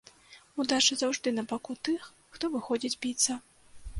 Удача 0.63 0.95
заўжды 1.01 1.33
на 1.35 1.43
баку 1.51 1.75
тых, 1.87 2.09
хто 2.37 2.45
выходзіць 2.57 2.95
біцца. 3.07 3.37